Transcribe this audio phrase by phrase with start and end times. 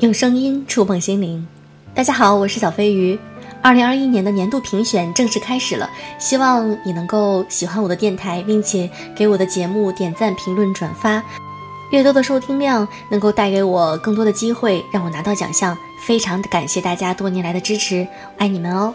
[0.00, 1.44] 用声音触碰心灵。
[1.92, 3.18] 大家好，我是小飞鱼。
[3.60, 5.90] 二零二一年的年度评选正式开始了，
[6.20, 11.20] 希望你能够喜欢我的电台，并且给我的节目点赞、评论、转发。
[11.90, 15.76] 越多的收听量能够带给我更多的机会，让我拿到奖项。
[16.06, 18.06] 非常感谢大家多年来的支持，
[18.36, 18.94] 爱你们哦。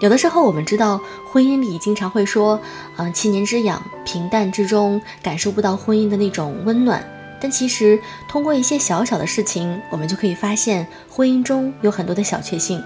[0.00, 2.60] 有的时候我们知道，婚姻里经常会说，
[2.96, 7.08] 嗯，七年之痒，平淡之中感受不到婚姻的那种温暖。
[7.44, 12.82] 但其实，通过一些小小的事情，我们就可以发现婚姻中有很多的小确幸。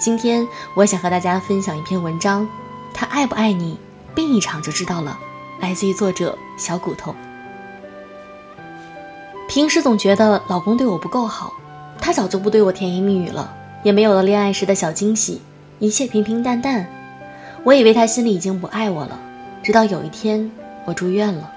[0.00, 2.44] 今天，我想和大家分享一篇文章，
[2.92, 3.78] 他爱不爱你，
[4.12, 5.16] 病一场就知道了。
[5.60, 7.14] 来自于作者小骨头。
[9.48, 11.52] 平时总觉得老公对我不够好，
[12.00, 15.40] 他早就不对我甜言蜜语了，也没有了恋爱时的小惊喜，
[15.78, 16.84] 一切平平淡淡。
[17.62, 19.16] 我以为他心里已经不爱我了，
[19.62, 20.50] 直到有一天
[20.84, 21.48] 我住院了。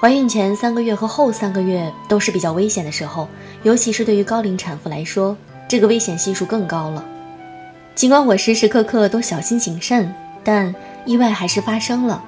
[0.00, 3.28] 怀孕前三个月和后三个月都是比较危险的时候，
[3.64, 5.36] 尤其是对于高龄产妇来说，
[5.68, 7.04] 这个危险系数更高了。
[7.94, 10.10] 尽管我时时刻刻都小心谨慎，
[10.42, 12.24] 但意外还是发生了。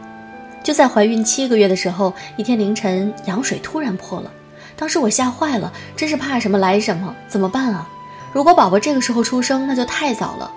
[0.62, 4.30] 就在怀孕七个月的时候，一天凌晨羊水突然破了，
[4.76, 7.88] 当时我吓坏了，真是怕什么来什么，怎么办啊？
[8.34, 10.52] 如果宝宝这个时候出生，那就太早了。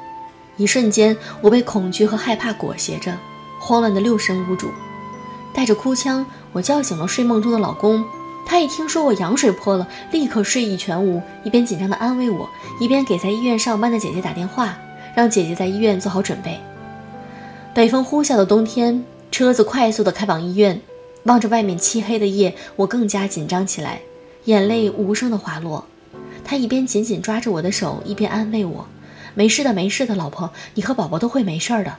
[0.58, 3.18] 一瞬间，我被恐惧和害怕裹挟着，
[3.58, 4.70] 慌乱的六神无主。
[5.54, 6.26] 带着哭腔，
[6.56, 8.02] 我叫醒了睡梦中的老公。
[8.46, 14.78] 他一听说我羊水破了，立刻睡意全无，一边紧张地安慰我，一边给在医院上班的姐姐打电话，
[15.14, 16.58] 让姐姐在医院做好准备。
[17.74, 20.82] 北风呼啸的冬天，车子快速地开往医院。
[21.24, 24.00] 望着外面漆黑的夜，我更加紧张起来，
[24.46, 25.84] 眼泪无声地滑落。
[26.46, 28.86] 他一边紧紧抓着我的手，一边安慰我
[29.36, 31.96] ：“没事的，没事的，老婆，你和宝宝都会没事的。”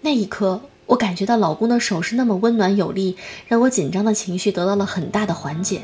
[0.00, 0.62] 那一刻。
[0.86, 3.16] 我感觉到老公的手是那么温暖有力，
[3.48, 5.82] 让我紧张的情绪得到了很大的缓解。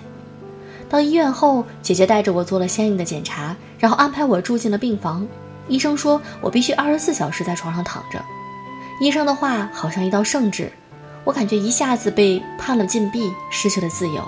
[0.88, 5.26] 到医院后，姐姐带着我做了相应的检查，然后安排我住进了病房。
[5.68, 8.22] 医生说我必须二十四小时在床上躺着。
[9.00, 10.70] 医生的话好像一道圣旨，
[11.24, 14.22] 我感觉一下子被判了禁闭，失去了自由。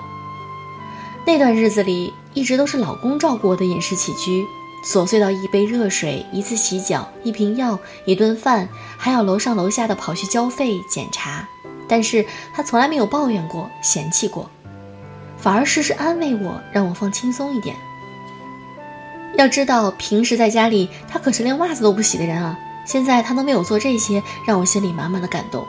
[1.25, 4.45] 那段日子里，一直都是老公照顾我的饮食起居。
[4.85, 11.47] 琐碎到一杯热水、一次洗脚、一瓶药、一顿饭，还要楼上楼下的跑去交费检查，
[11.87, 12.23] 但是
[12.53, 14.47] 他从来没有抱怨过、嫌弃过，
[15.39, 17.75] 反而时时安慰我，让我放轻松一点。
[19.37, 25.65] 要知道，平时在家里他可是连袜子都不洗的人啊，现在他能为我做这些，让我心里满满的感动。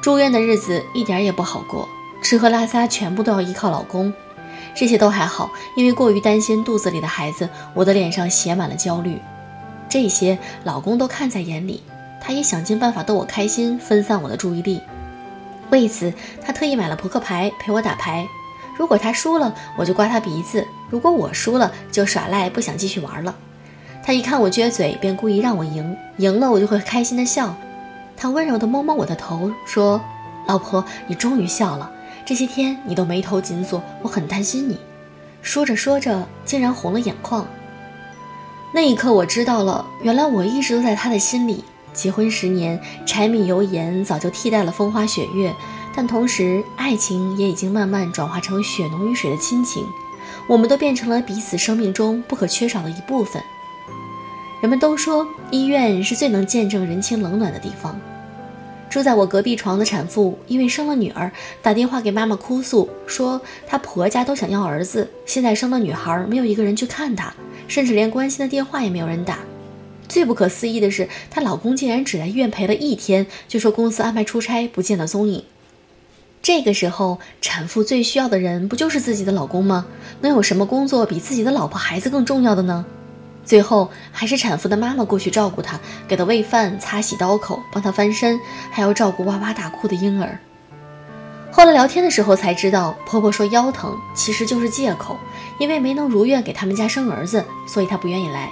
[0.00, 1.86] 住院的日子一点也不好过，
[2.22, 4.10] 吃喝拉撒全部都要依靠老公。
[4.74, 9.20] 这些都还好，因为过于担心肚子里的孩子，我的脸上写满了焦虑。
[9.88, 11.82] 这些老公都看在眼里，
[12.20, 14.80] 他也想尽办法逗我开心，分散我的注意力。
[15.70, 16.12] 为此，
[16.44, 18.26] 他特意买了扑克牌陪我打牌。
[18.76, 23.34] 如果他输了，我就刮他鼻子；如果我输了，就耍赖，不想继续玩了。
[24.04, 27.54] 他一看我撅嘴，便故意让我赢，赢了我就会开心的笑。
[28.16, 30.00] 他温柔地摸摸我的头，说
[30.46, 31.90] ：“老婆，你终于笑了。”
[32.28, 34.76] 这些天你都眉头紧锁，我很担心你。
[35.40, 37.48] 说着说着，竟然红了眼眶。
[38.74, 41.64] 那一刻，我知道了，原来我一直都在他的心里。
[41.94, 45.50] 结婚十年，柴米油盐早就替代了风花雪月，
[45.96, 49.82] 但同时，爱情也已经慢慢转化成血浓于水的亲情。
[50.46, 53.42] 我们都变成了彼此生命中不可缺少的一部分。
[54.60, 57.98] 人们都说，医院是最能见证人情冷暖的地方。
[58.90, 67.32] 住在我隔壁床的产妇，因为生了女儿，打电话给妈妈哭诉，说她婆家都想要儿子，现在生了女孩，没有一个人去看她，
[67.66, 69.38] 甚至连关心的电话也没有人打。
[70.08, 75.44] 最不可思议的是，她老公竟然只在医院陪了一天，就说公司安排出差，不见了踪影。
[76.40, 79.86] 这个时候，产妇最需要的人不就是自己的老公吗？
[80.22, 82.86] 能有什么工作比自己的老婆孩子更重要的呢？
[83.48, 88.38] 最后还是产妇的妈妈过去照顾她，给她喂饭、擦洗刀口，帮她翻身，
[88.70, 90.38] 还要照顾哇哇大哭的婴儿。
[91.50, 95.16] 后来聊天的时候才知道，婆婆说腰疼其实就是借口，
[95.58, 98.50] 因为没能如愿给他们家生儿子，所以她不愿意来。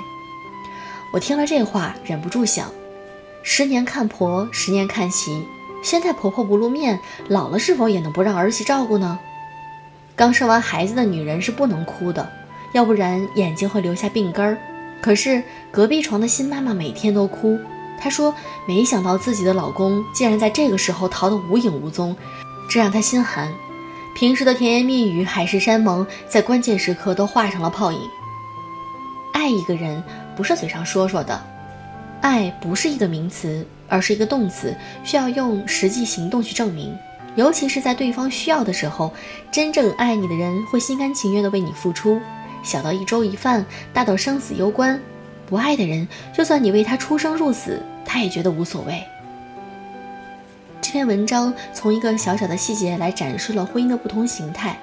[1.12, 2.72] 我听了这话，忍不住想：
[3.43, 5.46] 十年看婆，十年看媳，
[5.82, 6.98] 现在婆婆不露面，
[7.28, 9.19] 老了是否也能不让儿媳照顾呢？
[10.16, 12.26] 刚生完孩子的女人是不能哭的，
[12.72, 14.56] 要不然眼睛会留下病根儿。
[15.00, 17.58] 可是隔壁床的新妈妈每天都哭，
[18.00, 18.34] 她说
[18.66, 22.16] 没想到自己的老公竟然在这个时候逃得无影无踪，
[22.69, 23.52] 这让她心寒。
[24.14, 28.00] 平时的甜言蜜语、海誓山盟，在关键时刻都化成了泡影。
[29.32, 30.02] 爱一个人
[30.34, 31.40] 不是嘴上说说的，
[32.22, 36.96] 爱不是一个名词，而是一个动词，需要用实际行动去证明。
[37.37, 39.12] 尤其是在对方需要的时候，
[39.52, 42.19] 真正爱你的人会心甘情愿地为你付出。
[42.66, 43.64] 小到一粥一饭，
[43.94, 45.00] 大到生死攸关。
[45.48, 49.02] 不爱的人，就算你为他出生入死，他也觉得无所谓。
[50.82, 54.76] 这篇文章从一个小小的细节来展示了婚姻的不同形态。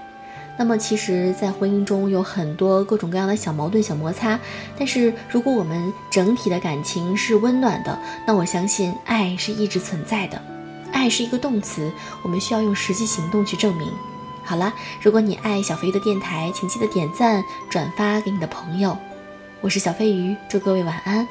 [0.57, 4.39] 那么，其实，在婚姻中有很多各种各样的小矛盾、小摩擦。
[4.77, 10.41] 但是，如果我们整体的感情是温暖的，那我相信爱是一直存在的。
[10.91, 11.91] 爱是一个动词，
[12.21, 13.91] 我们需要用实际行动去证明。
[14.45, 18.97] 好了，如果你爱小飞鱼的电台，请记得点赞、转发给你的朋友。
[19.61, 21.25] 我是小飞鱼，祝各位晚安。